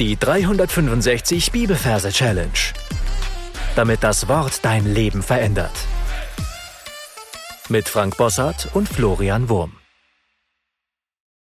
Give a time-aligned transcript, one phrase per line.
[0.00, 2.50] Die 365 Bibelverse Challenge.
[3.76, 5.70] Damit das Wort dein Leben verändert.
[7.68, 9.78] Mit Frank Bossart und Florian Wurm.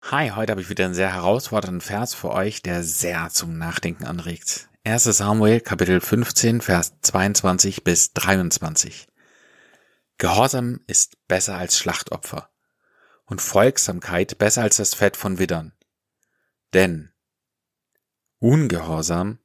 [0.03, 4.03] Hi, heute habe ich wieder einen sehr herausfordernden Vers für euch, der sehr zum Nachdenken
[4.03, 4.69] anregt.
[4.83, 5.05] 1.
[5.05, 9.07] Samuel, Kapitel 15, Vers 22 bis 23.
[10.19, 12.51] Gehorsam ist besser als Schlachtopfer
[13.25, 15.73] und Folgsamkeit besser als das Fett von Widdern.
[16.75, 17.12] Denn
[18.43, 19.39] Ungehorsam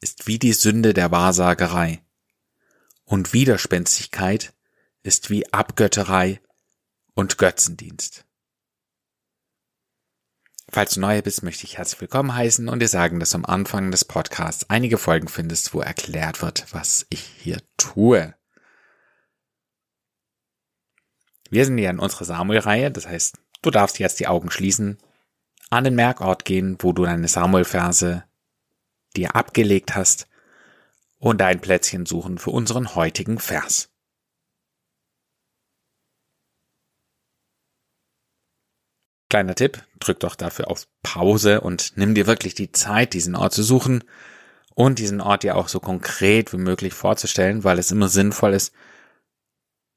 [0.00, 2.02] ist wie die Sünde der Wahrsagerei
[3.04, 4.54] und Widerspenstigkeit
[5.04, 6.40] ist wie Abgötterei
[7.14, 8.24] und Götzendienst.
[10.68, 13.44] Falls du neu bist, möchte ich herzlich willkommen heißen und dir sagen, dass du am
[13.44, 18.34] Anfang des Podcasts einige Folgen findest, wo erklärt wird, was ich hier tue.
[21.50, 24.98] Wir sind ja in unserer Samuel-Reihe, das heißt, du darfst jetzt die Augen schließen,
[25.70, 28.24] an den Merkort gehen, wo du deine Samuel-Verse
[29.16, 30.28] dir abgelegt hast
[31.18, 33.90] und ein Plätzchen suchen für unseren heutigen Vers.
[39.28, 43.52] Kleiner Tipp, drück doch dafür auf Pause und nimm dir wirklich die Zeit, diesen Ort
[43.52, 44.02] zu suchen
[44.74, 48.72] und diesen Ort dir auch so konkret wie möglich vorzustellen, weil es immer sinnvoll ist,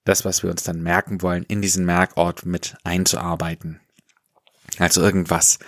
[0.03, 3.79] das, was wir uns dann merken wollen, in diesen Merkort mit einzuarbeiten.
[4.77, 5.59] Also irgendwas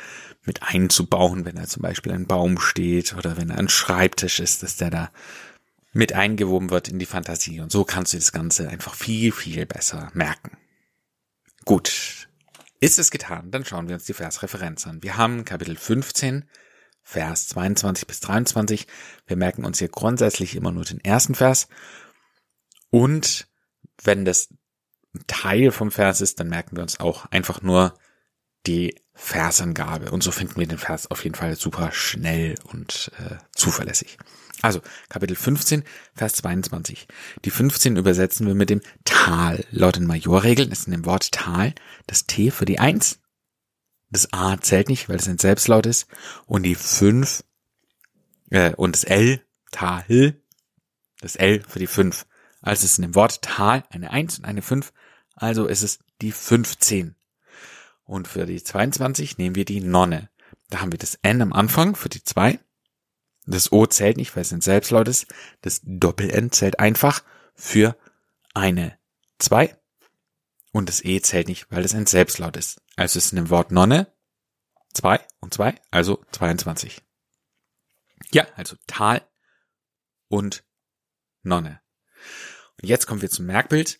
[0.45, 4.77] mit einzubauen, wenn da zum Beispiel ein Baum steht oder wenn ein Schreibtisch ist, dass
[4.77, 5.11] der da
[5.91, 7.61] mit eingewoben wird in die Fantasie.
[7.61, 10.57] Und so kannst du das Ganze einfach viel, viel besser merken.
[11.63, 12.27] Gut.
[12.81, 13.49] Ist es getan?
[13.49, 15.01] Dann schauen wir uns die Versreferenz an.
[15.01, 16.45] Wir haben Kapitel 15,
[17.01, 18.87] Vers 22 bis 23.
[19.25, 21.69] Wir merken uns hier grundsätzlich immer nur den ersten Vers.
[22.89, 23.47] Und
[24.03, 24.49] wenn das
[25.27, 27.97] Teil vom Vers ist, dann merken wir uns auch einfach nur
[28.67, 30.11] die Versangabe.
[30.11, 34.17] Und so finden wir den Vers auf jeden Fall super schnell und äh, zuverlässig.
[34.61, 37.07] Also Kapitel 15, Vers 22.
[37.43, 39.63] Die 15 übersetzen wir mit dem Tal.
[39.71, 41.73] Laut den Majorregeln ist in dem Wort Tal
[42.07, 43.19] das T für die 1.
[44.11, 46.07] Das A zählt nicht, weil es ein Selbstlaut ist.
[46.45, 47.43] Und die 5
[48.49, 50.35] äh, und das L, Tal,
[51.21, 52.25] das L für die 5.
[52.61, 54.93] Also ist in dem Wort Tal eine 1 und eine 5.
[55.35, 57.15] Also ist es die 15.
[58.05, 60.29] Und für die 22 nehmen wir die Nonne.
[60.69, 62.59] Da haben wir das N am Anfang für die 2.
[63.47, 65.27] Das O zählt nicht, weil es ein Selbstlaut ist.
[65.61, 67.23] Das Doppel-N zählt einfach
[67.53, 67.97] für
[68.53, 68.97] eine
[69.39, 69.75] 2.
[70.71, 72.81] Und das E zählt nicht, weil es ein Selbstlaut ist.
[72.95, 74.07] Also ist in dem Wort Nonne
[74.93, 77.01] 2 und 2, also 22.
[78.31, 79.21] Ja, also Tal
[80.27, 80.63] und
[81.43, 81.81] Nonne.
[82.81, 83.99] Und jetzt kommen wir zum Merkbild.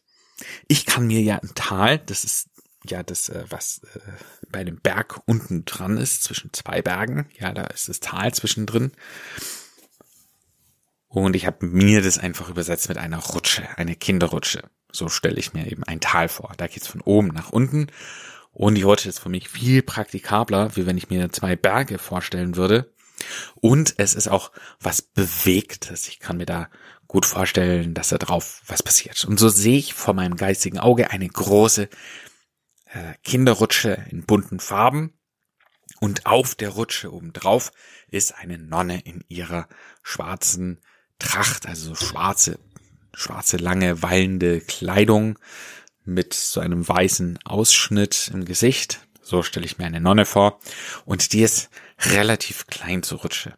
[0.67, 2.49] Ich kann mir ja ein Tal, das ist
[2.91, 3.99] ja das, äh, was äh,
[4.49, 7.29] bei dem Berg unten dran ist, zwischen zwei Bergen.
[7.39, 8.91] Ja, da ist das Tal zwischendrin.
[11.07, 14.63] Und ich habe mir das einfach übersetzt mit einer Rutsche, eine Kinderrutsche.
[14.91, 16.53] So stelle ich mir eben ein Tal vor.
[16.57, 17.87] Da geht's von oben nach unten.
[18.51, 22.55] Und die Rutsche ist für mich viel praktikabler, wie wenn ich mir zwei Berge vorstellen
[22.55, 22.93] würde.
[23.55, 26.07] Und es ist auch was Bewegtes.
[26.07, 26.69] Ich kann mir da
[27.07, 29.23] gut vorstellen, dass da drauf was passiert.
[29.25, 31.89] Und so sehe ich vor meinem geistigen Auge eine große
[33.23, 35.13] Kinderrutsche in bunten Farben.
[35.99, 37.71] Und auf der Rutsche obendrauf
[38.09, 39.67] ist eine Nonne in ihrer
[40.03, 40.81] schwarzen
[41.19, 42.59] Tracht, also so schwarze,
[43.13, 45.39] schwarze lange wallende Kleidung
[46.03, 49.07] mit so einem weißen Ausschnitt im Gesicht.
[49.21, 50.59] So stelle ich mir eine Nonne vor.
[51.05, 51.69] Und die ist
[51.99, 53.57] relativ klein zur Rutsche.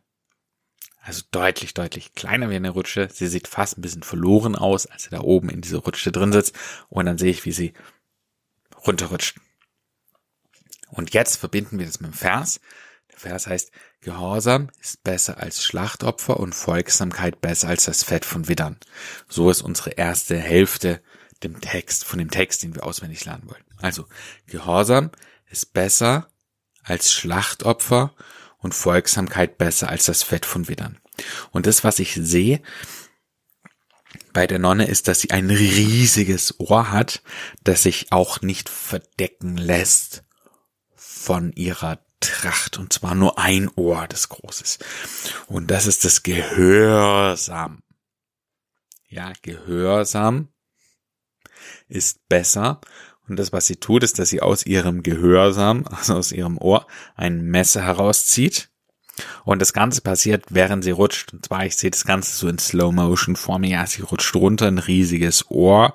[1.01, 3.09] Also deutlich, deutlich kleiner wie eine Rutsche.
[3.11, 6.31] Sie sieht fast ein bisschen verloren aus, als sie da oben in dieser Rutsche drin
[6.31, 6.53] sitzt.
[6.89, 7.73] Und dann sehe ich, wie sie
[8.87, 9.39] runterrutscht.
[10.89, 12.59] Und jetzt verbinden wir das mit dem Vers.
[13.11, 13.71] Der Vers heißt,
[14.01, 18.77] Gehorsam ist besser als Schlachtopfer und Folgsamkeit besser als das Fett von Widdern.
[19.27, 21.01] So ist unsere erste Hälfte
[21.43, 23.63] dem Text, von dem Text, den wir auswendig lernen wollen.
[23.81, 24.05] Also,
[24.47, 25.11] Gehorsam
[25.49, 26.29] ist besser
[26.83, 28.15] als Schlachtopfer
[28.59, 30.99] und Folgsamkeit besser als das Fett von Widdern.
[31.51, 32.61] Und das, was ich sehe,
[34.37, 37.23] bei der Nonne ist, dass sie ein riesiges Ohr hat,
[37.63, 40.25] das sich auch nicht verdecken lässt
[40.95, 42.77] von ihrer Tracht.
[42.77, 44.77] Und zwar nur ein Ohr, das großes.
[45.47, 47.81] Und das ist das Gehörsam.
[49.09, 50.49] Ja, Gehörsam
[51.87, 52.79] ist besser.
[53.27, 56.85] Und das, was sie tut, ist, dass sie aus ihrem Gehörsam, also aus ihrem Ohr,
[57.15, 58.69] ein Messer herauszieht
[59.45, 61.33] und das Ganze passiert, während sie rutscht.
[61.33, 63.69] Und zwar, ich sehe das Ganze so in Slow Motion vor mir.
[63.69, 65.93] Ja, sie rutscht runter, ein riesiges Ohr,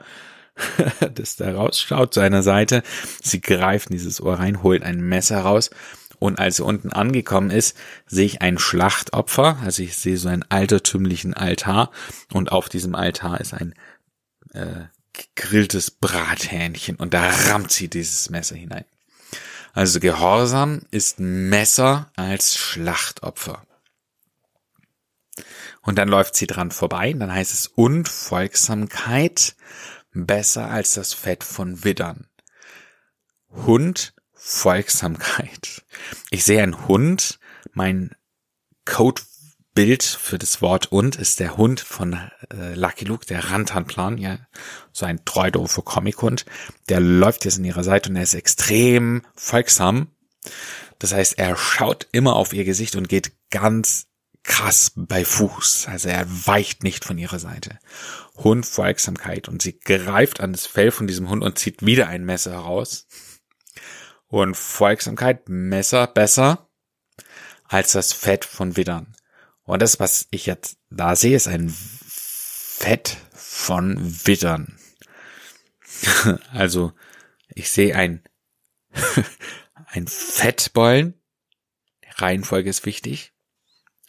[1.15, 2.83] das da rausschaut zu einer Seite.
[3.23, 5.71] Sie greift in dieses Ohr rein, holt ein Messer raus
[6.19, 7.77] Und als sie unten angekommen ist,
[8.07, 9.59] sehe ich ein Schlachtopfer.
[9.65, 11.91] Also ich sehe so einen altertümlichen Altar.
[12.33, 13.75] Und auf diesem Altar ist ein
[14.53, 16.97] äh, gegrilltes Brathähnchen.
[16.97, 18.85] Und da rammt sie dieses Messer hinein.
[19.73, 23.67] Also Gehorsam ist Messer als Schlachtopfer.
[25.81, 27.13] Und dann läuft sie dran vorbei.
[27.13, 29.57] Dann heißt es Unfolgsamkeit
[30.13, 32.29] besser als das Fett von Widdern.
[33.51, 35.85] Hund Folgsamkeit.
[36.31, 37.39] Ich sehe einen Hund.
[37.73, 38.15] Mein
[39.75, 42.13] Codebild für das Wort und ist der Hund von
[42.53, 44.39] äh, Lucky Luke, der Rantanplan, ja,
[44.93, 46.45] so ein treu doofer Comichund.
[46.91, 50.09] Der läuft jetzt in ihrer Seite und er ist extrem folgsam.
[50.99, 54.09] Das heißt, er schaut immer auf ihr Gesicht und geht ganz
[54.43, 55.87] krass bei Fuß.
[55.89, 57.79] Also er weicht nicht von ihrer Seite.
[58.37, 62.25] Hund Folgsamkeit und sie greift an das Fell von diesem Hund und zieht wieder ein
[62.25, 63.07] Messer heraus
[64.27, 66.69] und Folgsamkeit Messer besser
[67.65, 69.15] als das Fett von Widdern.
[69.65, 74.79] Und das, was ich jetzt da sehe, ist ein Fett von Widdern.
[76.53, 76.93] also,
[77.49, 78.23] ich sehe ein,
[79.87, 81.15] ein Fettbeulen.
[82.17, 83.33] Reihenfolge ist wichtig.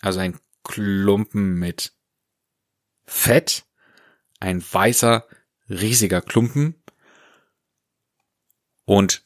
[0.01, 1.93] Also ein Klumpen mit
[3.05, 3.65] Fett.
[4.39, 5.27] Ein weißer,
[5.69, 6.83] riesiger Klumpen.
[8.85, 9.23] Und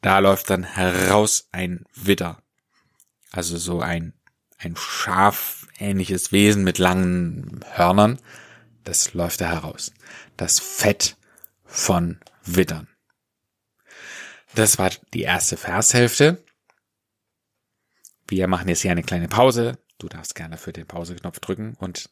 [0.00, 2.42] da läuft dann heraus ein Widder.
[3.30, 4.13] Also so ein,
[4.64, 8.18] ein schafähnliches Wesen mit langen Hörnern.
[8.84, 9.92] Das läuft da heraus.
[10.36, 11.16] Das Fett
[11.64, 12.88] von Widdern.
[14.54, 16.44] Das war die erste Vershälfte.
[18.26, 19.78] Wir machen jetzt hier eine kleine Pause.
[19.98, 22.10] Du darfst gerne für den Pauseknopf drücken und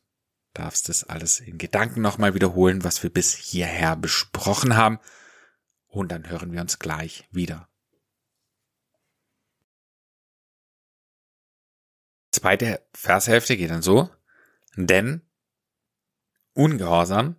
[0.54, 4.98] darfst das alles in Gedanken nochmal wiederholen, was wir bis hierher besprochen haben.
[5.86, 7.68] Und dann hören wir uns gleich wieder.
[12.42, 14.10] Zweite Vershälfte geht dann so,
[14.74, 15.22] denn
[16.54, 17.36] Ungehorsam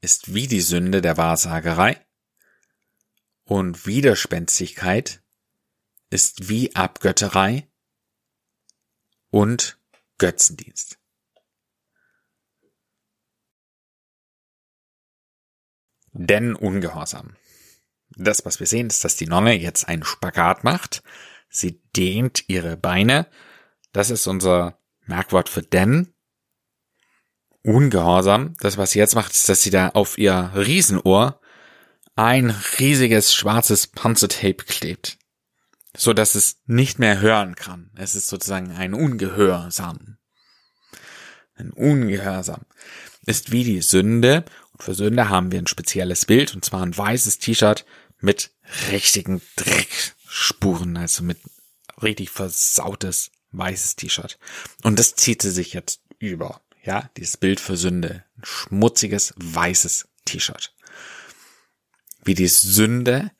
[0.00, 2.04] ist wie die Sünde der Wahrsagerei
[3.44, 5.22] und Widerspenstigkeit
[6.10, 7.68] ist wie Abgötterei
[9.30, 9.78] und
[10.18, 10.98] Götzendienst.
[16.10, 17.36] Denn Ungehorsam.
[18.16, 21.04] Das, was wir sehen, ist, dass die Nonne jetzt einen Spagat macht.
[21.48, 23.28] Sie dehnt ihre Beine
[23.94, 26.12] das ist unser Merkwort für denn.
[27.62, 28.54] Ungehorsam.
[28.60, 31.40] Das, was sie jetzt macht, ist, dass sie da auf ihr Riesenohr
[32.16, 35.16] ein riesiges schwarzes Panzertape klebt.
[35.96, 37.92] So dass es nicht mehr hören kann.
[37.94, 40.18] Es ist sozusagen ein Ungehorsam.
[41.54, 42.62] Ein Ungehorsam.
[43.26, 44.44] Ist wie die Sünde.
[44.72, 47.86] Und für Sünde haben wir ein spezielles Bild, und zwar ein weißes T-Shirt
[48.18, 48.50] mit
[48.90, 51.38] richtigen Dreckspuren, also mit
[52.02, 54.38] richtig versautes weißes T-Shirt.
[54.82, 56.60] Und das zieht sie sich jetzt über.
[56.82, 58.24] Ja, dieses Bild für Sünde.
[58.36, 60.74] Ein schmutziges, weißes T-Shirt.
[62.24, 63.30] Wie die Sünde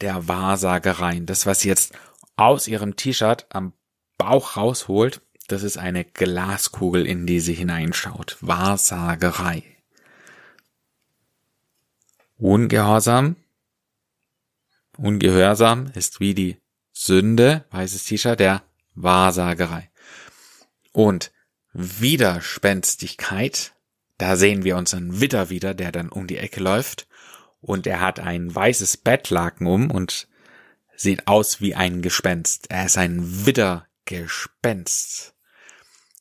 [0.00, 1.26] der Wahrsagereien.
[1.26, 1.94] Das, was sie jetzt
[2.36, 3.72] aus ihrem T-Shirt am
[4.18, 8.36] Bauch rausholt, das ist eine Glaskugel, in die sie hineinschaut.
[8.40, 9.64] Wahrsagerei.
[12.38, 13.36] Ungehorsam.
[14.96, 16.56] Ungehorsam ist wie die
[16.92, 18.62] Sünde, weißes T-Shirt, der
[18.94, 19.90] Wahrsagerei.
[20.92, 21.32] Und
[21.72, 23.74] Widerspenstigkeit,
[24.18, 27.06] da sehen wir unseren Widder wieder, der dann um die Ecke läuft
[27.62, 30.28] und er hat ein weißes Bettlaken um und
[30.96, 32.66] sieht aus wie ein Gespenst.
[32.68, 35.34] Er ist ein Widdergespenst.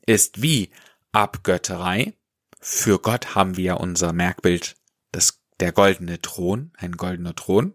[0.06, 0.72] Ist wie
[1.12, 2.13] Abgötterei.
[2.60, 4.75] Für Gott haben wir unser Merkbild,
[5.12, 7.74] das, der goldene Thron, ein goldener Thron.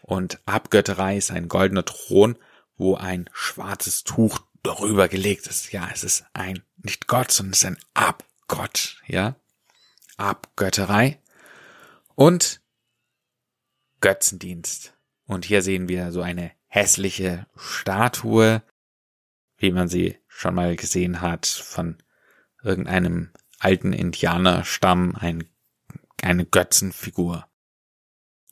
[0.00, 2.38] Und Abgötterei ist ein goldener Thron,
[2.78, 5.72] wo ein schwarzes Tuch darüber gelegt ist.
[5.72, 9.36] Ja, es ist ein, nicht Gott, sondern es ist ein Abgott, ja.
[10.16, 11.20] Abgötterei
[12.14, 12.60] und
[14.00, 14.94] Götzendienst.
[15.26, 18.62] Und hier sehen wir so eine hässliche Statue,
[19.58, 21.98] wie man sie schon mal gesehen hat, von
[22.62, 25.48] irgendeinem alten Indianerstamm, ein,
[26.22, 27.46] eine Götzenfigur.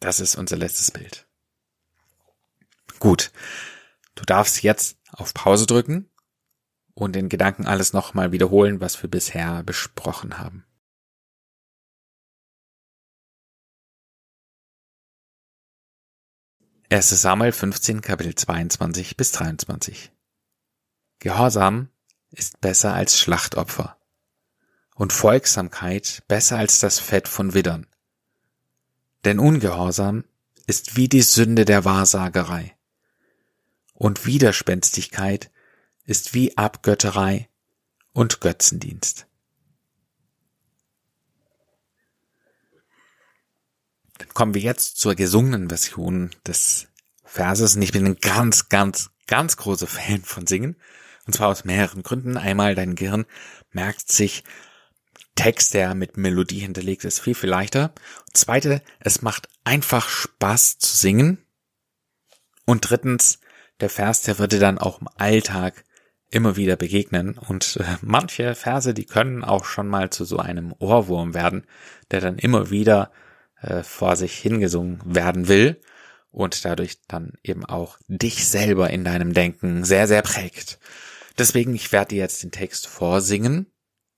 [0.00, 1.26] Das ist unser letztes Bild.
[2.98, 3.30] Gut.
[4.16, 6.10] Du darfst jetzt auf Pause drücken
[6.94, 10.64] und in Gedanken alles nochmal wiederholen, was wir bisher besprochen haben.
[16.88, 20.12] Erstes Samuel 15, Kapitel 22 bis 23.
[21.18, 21.90] Gehorsam
[22.30, 23.98] ist besser als Schlachtopfer
[24.94, 27.86] und Folgsamkeit besser als das Fett von Widdern.
[29.24, 30.24] Denn Ungehorsam
[30.66, 32.75] ist wie die Sünde der Wahrsagerei
[33.96, 35.50] und Widerspenstigkeit
[36.04, 37.48] ist wie Abgötterei
[38.12, 39.26] und Götzendienst.
[44.18, 46.88] Dann kommen wir jetzt zur gesungenen Version des
[47.24, 50.76] Verses und ich bin ein ganz, ganz, ganz großer Fan von Singen.
[51.26, 52.36] Und zwar aus mehreren Gründen.
[52.36, 53.26] Einmal, dein Gehirn
[53.72, 54.44] merkt sich
[55.34, 57.92] Text, der mit Melodie hinterlegt ist, viel, viel leichter.
[58.26, 61.44] Und zweite, es macht einfach Spaß zu singen.
[62.64, 63.40] Und drittens,
[63.80, 65.84] der Vers, der würde dann auch im Alltag
[66.30, 67.38] immer wieder begegnen.
[67.38, 71.66] Und äh, manche Verse, die können auch schon mal zu so einem Ohrwurm werden,
[72.10, 73.12] der dann immer wieder
[73.60, 75.80] äh, vor sich hingesungen werden will
[76.30, 80.78] und dadurch dann eben auch dich selber in deinem Denken sehr, sehr prägt.
[81.38, 83.66] Deswegen, ich werde dir jetzt den Text vorsingen.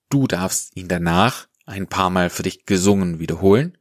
[0.09, 3.77] Du darfst ihn danach ein paar Mal für dich gesungen wiederholen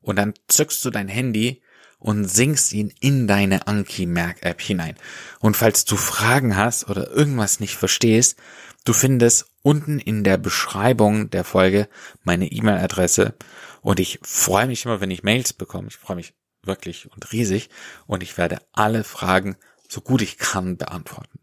[0.00, 1.62] und dann zückst du dein Handy
[2.02, 4.96] und singst ihn in deine Anki-Merk-App hinein.
[5.38, 8.36] Und falls du Fragen hast oder irgendwas nicht verstehst,
[8.84, 11.88] du findest unten in der Beschreibung der Folge
[12.24, 13.34] meine E-Mail-Adresse
[13.82, 15.88] und ich freue mich immer, wenn ich Mails bekomme.
[15.88, 17.70] Ich freue mich wirklich und riesig
[18.06, 19.56] und ich werde alle Fragen
[19.88, 21.38] so gut ich kann beantworten.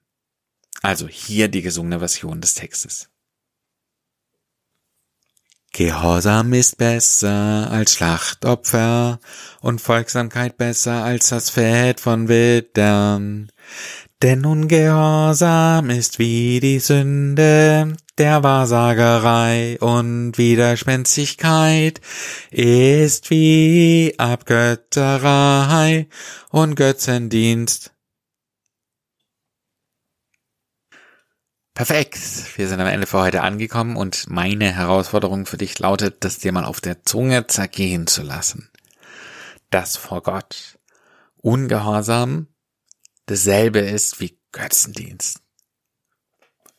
[0.81, 3.09] Also hier die gesungene Version des Textes.
[5.79, 9.21] Gehorsam ist besser als Schlachtopfer
[9.61, 13.49] und Folgsamkeit besser als das Fett von Widdern.
[14.21, 22.01] Denn Ungehorsam ist wie die Sünde der Wahrsagerei und Widerspenstigkeit
[22.51, 26.09] ist wie Abgötterei
[26.49, 27.93] und Götzendienst.
[31.79, 32.19] Perfekt.
[32.57, 36.51] Wir sind am Ende für heute angekommen und meine Herausforderung für dich lautet, das dir
[36.51, 38.69] mal auf der Zunge zergehen zu lassen.
[39.69, 40.77] Das vor Gott
[41.37, 42.47] Ungehorsam
[43.27, 45.39] dasselbe ist wie Götzendienst.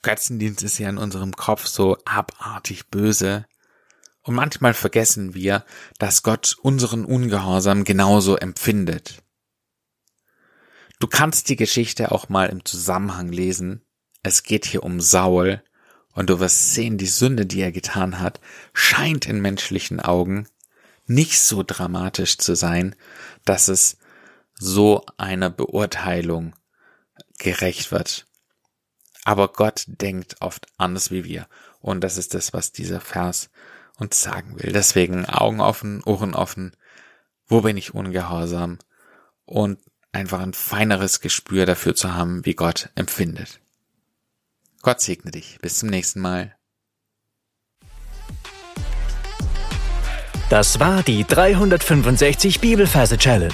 [0.03, 3.47] Götzendienst ist ja in unserem Kopf so abartig böse.
[4.21, 5.65] Und manchmal vergessen wir,
[5.99, 9.23] dass Gott unseren Ungehorsam genauso empfindet.
[10.99, 13.83] Du kannst die Geschichte auch mal im Zusammenhang lesen
[14.23, 15.63] es geht hier um Saul,
[16.13, 18.41] und du wirst sehen, die Sünde, die er getan hat,
[18.73, 20.49] scheint in menschlichen Augen
[21.07, 22.95] nicht so dramatisch zu sein,
[23.45, 23.97] dass es
[24.55, 26.55] so einer Beurteilung
[27.39, 28.27] gerecht wird.
[29.25, 31.49] Aber Gott denkt oft anders wie wir.
[31.81, 33.51] Und das ist das, was dieser Vers
[33.97, 34.73] uns sagen will.
[34.73, 36.77] Deswegen Augen offen, Ohren offen.
[37.47, 38.79] Wo bin ich ungehorsam?
[39.45, 39.79] Und
[40.13, 43.61] einfach ein feineres Gespür dafür zu haben, wie Gott empfindet.
[44.83, 45.59] Gott segne dich.
[45.61, 46.57] Bis zum nächsten Mal.
[50.49, 53.53] Das war die 365 Bibelferse Challenge.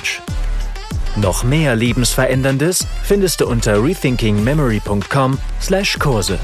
[1.16, 6.38] Noch mehr Lebensveränderndes findest du unter rethinkingmemory.com/Kurse.